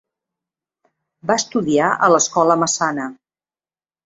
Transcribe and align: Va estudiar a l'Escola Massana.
Va 1.31 1.35
estudiar 1.41 1.91
a 1.93 2.09
l'Escola 2.15 2.57
Massana. 2.63 3.07